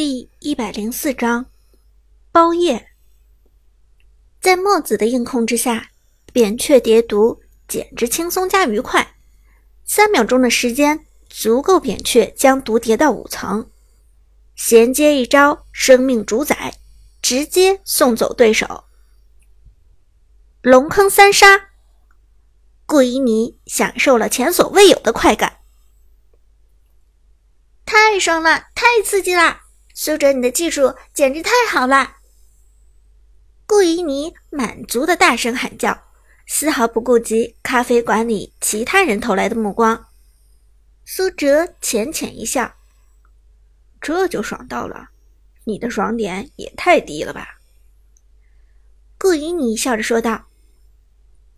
[0.00, 1.46] 第一百零四章
[2.30, 2.90] 包夜。
[4.40, 5.90] 在墨子的硬控之下，
[6.32, 9.16] 扁鹊叠毒简直轻松加愉快。
[9.84, 13.72] 三秒钟的时间，足够扁鹊将毒叠到五层。
[14.54, 16.74] 衔接一招生命主宰，
[17.20, 18.84] 直接送走对手。
[20.62, 21.70] 龙坑三杀，
[22.86, 25.58] 顾依妮享受了前所未有的快感，
[27.84, 29.62] 太爽了，太刺激了！
[30.00, 32.18] 苏哲，你的技术简直太好了！
[33.66, 36.04] 顾依妮满足的大声喊叫，
[36.46, 40.06] 丝毫不顾及咖啡馆里其他人投来的目光。
[41.04, 42.76] 苏哲浅浅一笑
[44.00, 45.08] ：“这就爽到了，
[45.64, 47.58] 你的爽点也太低了吧？”
[49.18, 50.46] 顾依妮笑着说道：“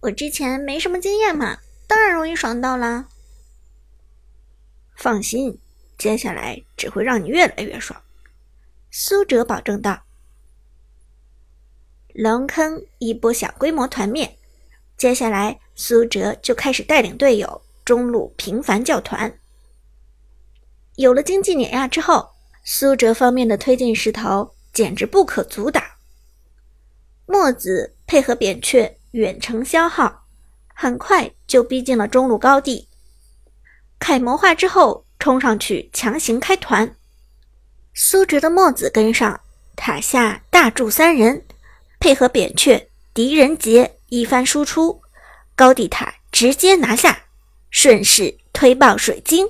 [0.01, 3.07] 我之前没什么经验嘛，当然容易爽到啦。”
[4.97, 5.61] 放心，
[5.99, 8.03] 接下来只会让你越来越爽。
[8.93, 10.03] 苏哲保证道
[12.13, 14.37] ：“龙坑一波小规模团灭，
[14.97, 19.39] 接下来苏哲就开始带领队友中路频繁叫团。
[20.97, 22.31] 有了经济碾压之后，
[22.65, 25.83] 苏哲方面的推进势头简直不可阻挡。
[27.27, 30.27] 墨子配合扁鹊远程消耗，
[30.75, 32.89] 很快就逼近了中路高地。
[34.01, 36.97] 凯魔化之后，冲上去强行开团。”
[37.93, 39.41] 苏哲的墨子跟上，
[39.77, 41.45] 塔下大柱三人
[41.99, 45.03] 配合扁鹊狄仁杰一番输出，
[45.55, 47.27] 高地塔直接拿下，
[47.71, 49.49] 顺势推爆水晶，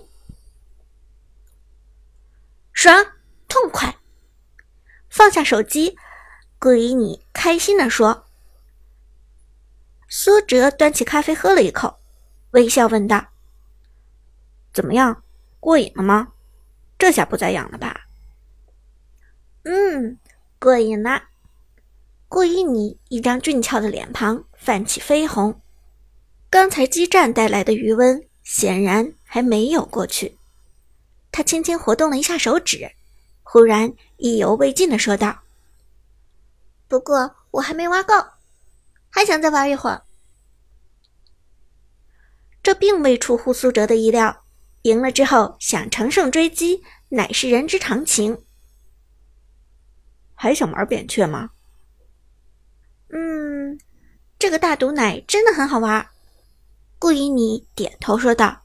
[2.72, 3.06] 爽
[3.48, 3.96] 痛快！
[5.08, 5.96] 放下手机，
[6.58, 8.27] 顾依你开心地说。
[10.08, 12.00] 苏哲端起咖啡喝了一口，
[12.52, 13.28] 微笑问道
[14.72, 15.22] ：“怎么样，
[15.61, 16.33] 过瘾了吗？
[16.98, 17.89] 这下不再痒了吧？”
[19.64, 20.19] 嗯，
[20.58, 21.25] 过瘾了。
[22.28, 25.61] 顾依妮一张俊俏的脸庞泛起绯红，
[26.48, 30.39] 刚才激战带来的余温显然还没有过去。
[31.33, 32.92] 她轻轻活动了一下手指，
[33.42, 35.40] 忽然意犹未尽的说道
[36.89, 38.14] ：“不过我还没挖够，
[39.11, 40.02] 还想再玩一会儿。”
[42.63, 44.45] 这并未出乎苏哲的意料，
[44.83, 48.45] 赢了之后想乘胜追击，乃是人之常情。
[50.42, 51.51] 还想玩扁鹊吗？
[53.11, 53.78] 嗯，
[54.39, 56.08] 这个大毒奶真的很好玩。
[56.98, 58.62] 顾依妮点头说道：“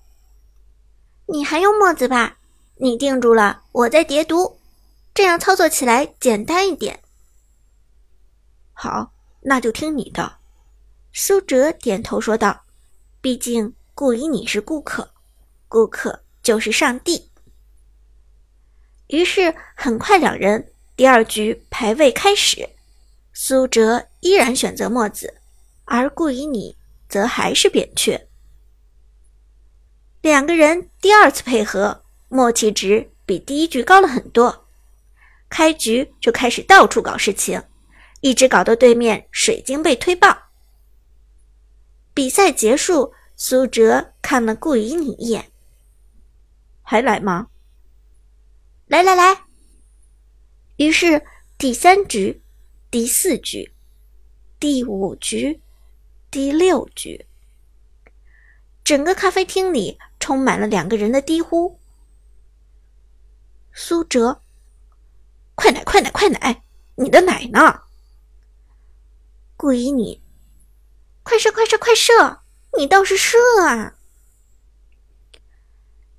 [1.28, 2.38] 你还用墨子吧？
[2.76, 4.58] 你定住了，我再叠毒，
[5.14, 6.98] 这样操作起来简单一点。”
[8.72, 9.12] 好，
[9.42, 10.38] 那就听你的。
[11.12, 12.64] 苏哲点头说道
[13.20, 15.12] ：“毕竟顾依你是顾客，
[15.68, 17.30] 顾客就是上帝。”
[19.08, 20.72] 于是很快两人。
[20.96, 22.70] 第二局排位开始，
[23.34, 25.42] 苏哲依然选择墨子，
[25.84, 26.78] 而顾以你
[27.10, 28.28] 则还是扁鹊。
[30.22, 34.66] 两个人第二次配合，默契值比第一局高了很多。
[35.50, 37.62] 开局就开始到处搞事情，
[38.22, 40.36] 一直搞到对面水晶被推爆。
[42.14, 45.52] 比赛结束，苏哲看了顾以你一眼
[46.82, 47.48] ：“还来吗
[48.88, 49.44] ？”“来来来。”
[50.78, 51.26] 于是，
[51.58, 52.42] 第三局、
[52.92, 53.74] 第四局、
[54.60, 55.62] 第五局、
[56.30, 57.26] 第六局，
[58.84, 61.80] 整个咖啡厅里充满了两个人的低呼
[63.72, 64.42] ：“苏哲，
[65.56, 66.64] 快奶，快奶，快奶！
[66.96, 67.84] 你的奶呢？”
[69.56, 70.22] 顾以你，
[71.24, 72.42] 快射，快射，快射！
[72.78, 73.95] 你倒是射啊！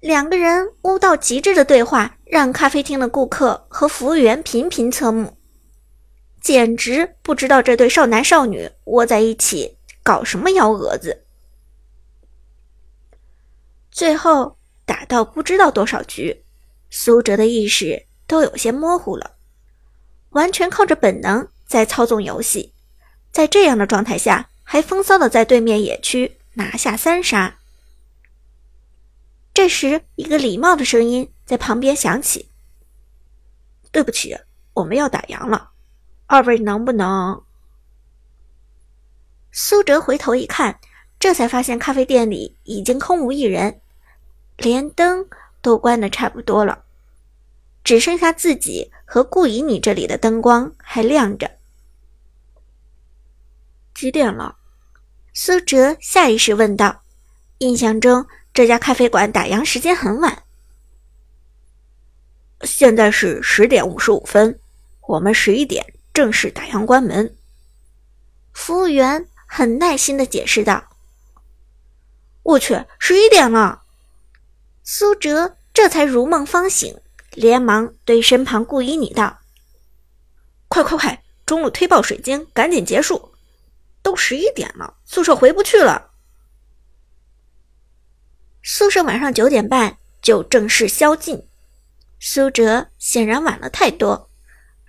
[0.00, 5.36] 两个人污到极致的对话，让咖啡厅的顾客和服务员频频侧目，
[6.40, 11.24] 简直不知道这对少男少女窝在一起搞什么幺蛾子。
[13.90, 16.44] 最后打到不知道多少局，
[16.90, 19.36] 苏哲的意识都有些模糊了，
[20.30, 22.74] 完全靠着本能在操纵游戏。
[23.32, 27.58] 在这样的状态下，还风骚的在对面野区拿下三杀。
[29.56, 32.50] 这时，一个礼貌的声音在旁边响起
[33.90, 34.36] ：“对不起，
[34.74, 35.70] 我们要打烊了，
[36.26, 37.42] 二位能不能？”
[39.50, 40.78] 苏哲回头一看，
[41.18, 43.80] 这才发现咖啡店里已经空无一人，
[44.58, 45.26] 连灯
[45.62, 46.84] 都关的差不多了，
[47.82, 51.50] 只剩下自己和顾以你这里的灯光还亮着。
[53.94, 54.58] 几点了？
[55.32, 57.00] 苏哲下意识问道，
[57.60, 58.26] 印象中。
[58.56, 60.44] 这家咖啡馆打烊时间很晚，
[62.62, 64.58] 现在是十点五十五分，
[65.02, 67.36] 我们十一点正式打烊关门。
[68.54, 70.82] 服务员很耐心的解释道
[72.44, 73.82] ：“我去，十一点了。”
[74.82, 76.98] 苏哲这才如梦方醒，
[77.32, 79.40] 连忙对身旁顾依你道
[80.68, 83.34] ：“快快快，中路推爆水晶，赶紧结束！
[84.00, 86.12] 都十一点了，宿舍回不去了。
[88.68, 91.46] 宿舍晚上九点半就正式宵禁。”
[92.18, 94.28] 苏哲显然晚了太多，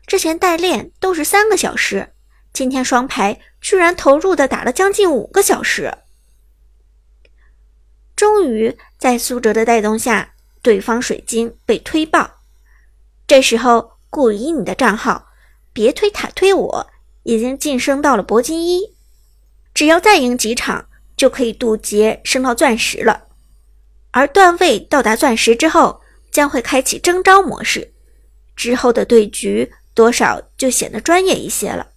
[0.08, 2.12] 之前代练都是三个小时，
[2.52, 5.96] 今天双排居然投入的打了将近五个小时。
[8.16, 10.34] 终于在苏哲的带动下，
[10.64, 12.40] 对方水晶被推爆。
[13.28, 15.28] 这时候，顾以你的账号
[15.72, 16.88] 别推塔推我
[17.22, 18.96] 已经晋升到了铂金一，
[19.76, 23.27] 只要再赢几场就可以渡劫升到钻石了。
[24.12, 26.01] 而段位到达钻石之后。
[26.30, 27.94] 将会开启征召模式，
[28.56, 31.88] 之后的对局多少就显得专业一些了。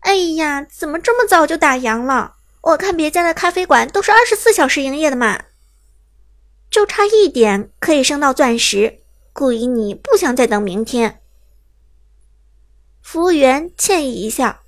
[0.00, 2.36] 哎呀，怎么这么早就打烊了？
[2.62, 5.44] 我看别家的咖啡馆都是二十四小时营业的嘛。
[6.70, 9.00] 就差一点可以升到钻石，
[9.34, 11.20] 顾以你不想再等明天。
[13.02, 14.60] 服务员歉意一笑：“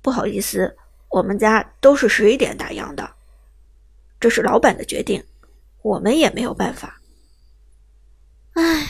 [0.00, 0.78] 不好意思，
[1.10, 3.10] 我们家都是十一点打烊的，
[4.20, 5.24] 这是老板的决定。”
[5.82, 7.00] 我们也没有办法。
[8.52, 8.86] 唉，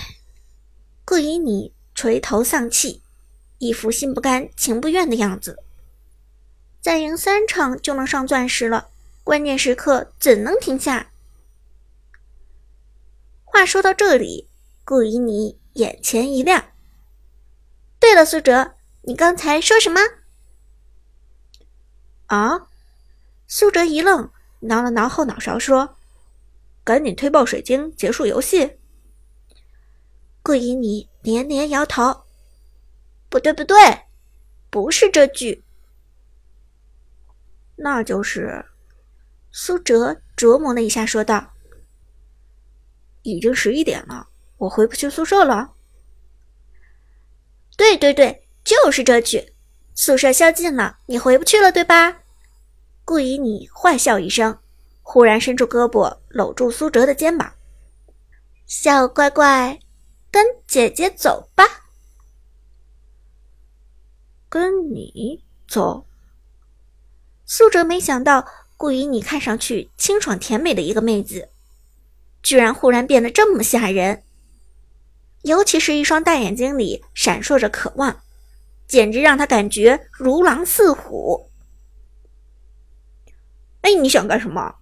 [1.05, 3.01] 顾以你垂头丧气，
[3.59, 5.63] 一副心不甘情不愿的样子。
[6.81, 8.89] 再赢三场就能上钻石了，
[9.23, 11.13] 关键时刻怎能停下？
[13.45, 14.49] 话说到这里，
[14.85, 16.73] 顾以你眼前一亮。
[18.01, 20.01] 对了，苏哲，你刚才说什么？
[22.27, 22.67] 啊？
[23.47, 25.97] 苏哲一愣，挠了挠后脑勺，说。
[26.83, 28.79] 赶紧推爆水晶，结束游戏。
[30.43, 32.25] 顾以你连连摇头，
[33.29, 33.77] 不对不对，
[34.71, 35.63] 不是这句。
[37.77, 38.65] 那就是
[39.53, 41.53] 苏哲琢磨了一下，说道
[43.23, 45.75] ：“已经十一点了，我回不去宿舍了。”
[47.77, 49.55] 对对对，就是这句。
[49.95, 52.23] 宿舍宵禁了，你回不去了，对吧？
[53.11, 54.57] 顾以你坏笑一声。
[55.03, 57.55] 忽然伸出胳膊搂住苏哲的肩膀，
[58.69, 59.81] 小乖乖，
[60.31, 61.65] 跟姐姐走吧。
[64.49, 66.07] 跟你走？
[67.45, 68.47] 苏哲没想到，
[68.77, 71.49] 顾以你看上去清爽甜美的一个妹子，
[72.45, 74.23] 居然忽然变得这么吓人，
[75.43, 78.23] 尤其是一双大眼睛里闪烁着渴望，
[78.87, 81.50] 简直让他感觉如狼似虎。
[83.83, 84.77] 哎，你想干什么？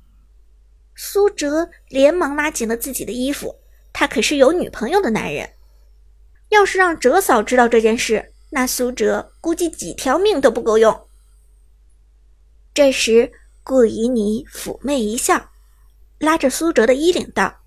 [0.94, 3.60] 苏哲连忙拉紧了自己的衣服，
[3.92, 5.50] 他可是有女朋友的男人。
[6.48, 11.06] 要是让哲嫂知道这件事，那苏哲估计几条命都不够用。
[12.74, 13.30] 这时，
[13.62, 15.50] 顾以你妩媚一笑，
[16.18, 17.58] 拉着苏哲的衣领道：“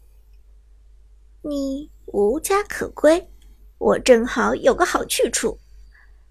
[1.44, 3.30] 你无家可归，
[3.78, 5.60] 我正好有个好去处。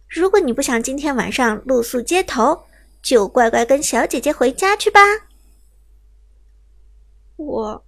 [0.08, 2.64] 如果你不想今天晚上露宿街头，
[3.02, 5.00] 就乖乖跟小姐姐回家去吧。”
[7.36, 7.84] 我，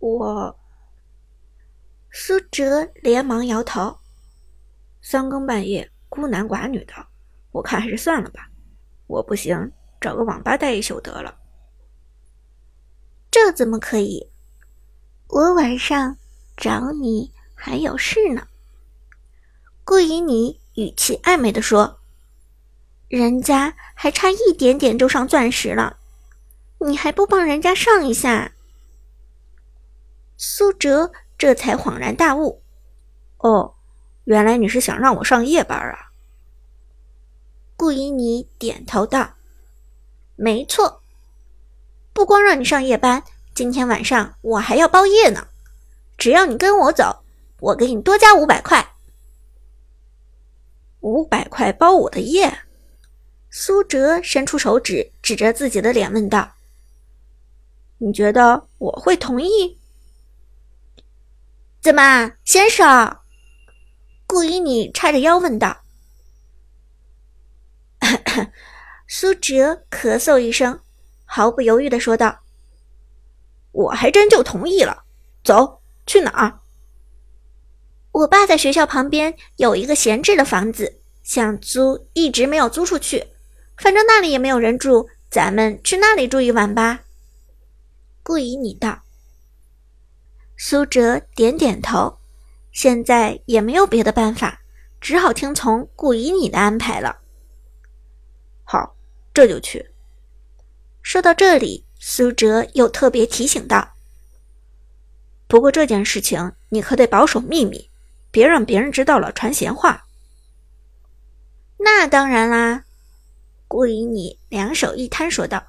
[0.00, 0.58] 我，
[2.10, 3.98] 苏哲连忙摇头。
[5.00, 6.94] 三更半夜孤男寡女的，
[7.52, 8.48] 我看还是算了吧。
[9.06, 11.38] 我不行，找个网吧待一宿得了。
[13.30, 14.30] 这怎么可以？
[15.28, 16.16] 我晚上
[16.56, 18.46] 找你还有事呢。
[19.84, 22.00] 顾以你语气暧昧的说
[23.12, 25.98] ：“人家还差一点点就上钻石了。”
[26.80, 28.52] 你还不帮人家上一下？
[30.38, 32.62] 苏哲这才恍然大悟，
[33.36, 33.74] 哦，
[34.24, 36.10] 原来你是想让我上夜班啊！
[37.76, 39.34] 顾依妮点头道
[40.34, 41.02] ：“没错，
[42.14, 43.22] 不光让你上夜班，
[43.54, 45.46] 今天晚上我还要包夜呢。
[46.16, 47.22] 只要你跟我走，
[47.60, 48.94] 我给你多加五百块。
[51.00, 52.62] 五百块包我的夜？”
[53.54, 56.54] 苏哲伸出手指指着自己的脸问道。
[57.98, 59.78] 你觉得我会同意？
[61.82, 63.18] 怎么，先生？
[64.26, 65.82] 顾以你叉着腰问道。
[69.06, 70.80] 苏哲咳嗽一声，
[71.26, 72.40] 毫不犹豫的说道
[73.72, 75.04] ：“我还真就同意了。
[75.44, 76.60] 走去哪儿？
[78.12, 83.28] 我爸在学校旁边有一个闲置的房子，想租，一直没有租出去。
[83.76, 87.00] 反正那里也没有人住，咱们去那里住一晚吧。”
[88.22, 89.02] 顾以你道，
[90.56, 92.18] 苏哲点点头，
[92.70, 94.60] 现在也没有别的办法，
[95.00, 97.18] 只好听从顾以你的安排了。
[98.62, 98.94] 好，
[99.34, 99.90] 这就去。
[101.02, 103.94] 说到这里，苏哲又特别提醒道
[105.48, 107.90] ：“不过这件事情你可得保守秘密，
[108.30, 110.04] 别让别人知道了传闲话。”
[111.78, 112.84] 那当然啦，
[113.72, 115.64] 顾以你两手一摊说道：“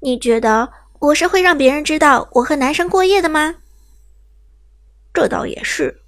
[0.00, 3.56] 你觉得我是会让别人知道我和男生过夜的吗？”
[5.12, 6.00] 这倒也是。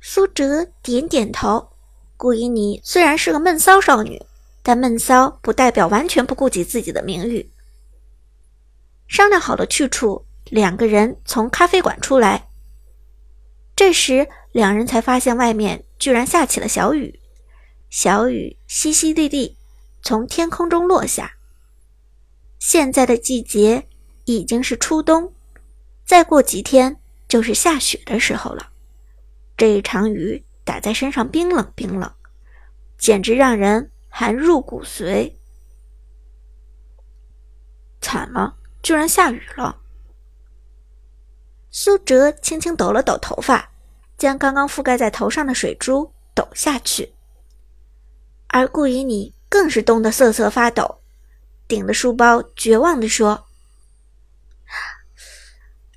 [0.00, 1.68] 苏哲点点头。
[2.16, 4.22] 顾以你虽然是个闷骚少女。
[4.64, 7.50] 但闷骚不代表完全不顾及自己的名誉。
[9.08, 12.48] 商量好了去处，两个人从咖啡馆出来。
[13.74, 17.18] 这时，两人才发现外面居然下起了小雨，
[17.90, 19.56] 小雨淅淅沥沥
[20.02, 21.36] 从天空中落下。
[22.58, 23.88] 现在的季节
[24.24, 25.32] 已经是初冬，
[26.04, 28.70] 再过几天就是下雪的时候了。
[29.56, 32.12] 这一场雨打在身上，冰冷冰冷，
[32.98, 33.88] 简直让人。
[34.14, 35.32] 寒入骨髓，
[38.02, 39.80] 惨了，居然下雨了。
[41.70, 43.70] 苏哲轻轻抖了抖头发，
[44.18, 47.14] 将刚刚覆盖在头上的水珠抖下去。
[48.48, 51.02] 而顾以你更是冻得瑟瑟发抖，
[51.68, 53.44] 顶着书包绝望地说：“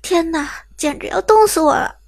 [0.02, 2.00] 天哪，简直要冻死我了！”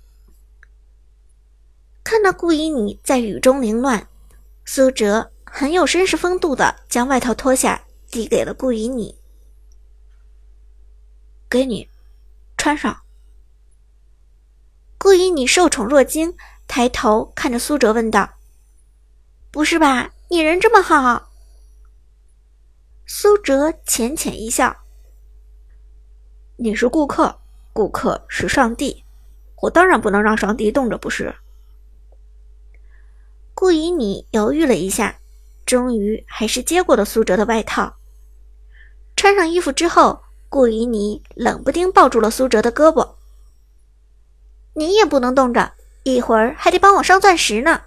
[2.04, 4.06] 看到顾以你在雨中凌乱，
[4.66, 5.32] 苏哲。
[5.50, 9.18] 很有绅士风度的将外套脱下，递给了顾以你。
[11.48, 11.88] 给你，
[12.58, 13.00] 穿上。
[14.98, 16.36] 顾以你受宠若惊，
[16.66, 18.34] 抬头看着苏哲问道
[19.50, 20.10] ：“不是吧？
[20.28, 21.24] 你人这么好？”
[23.10, 24.76] 苏哲浅浅一笑
[26.56, 27.40] ：“你是顾客，
[27.72, 29.02] 顾客是上帝，
[29.62, 31.34] 我当然不能让上帝冻着，不是？”
[33.54, 35.18] 顾以你犹豫了一下。
[35.64, 37.96] 终于还是接过了苏哲的外套，
[39.16, 43.16] 穿上衣服之后，顾以你冷不丁抱住了苏哲的胳膊。
[44.74, 45.72] 你也不能冻着，
[46.04, 47.82] 一会儿还得帮我上钻石呢。